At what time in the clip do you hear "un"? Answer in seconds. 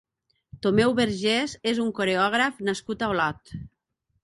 1.85-1.93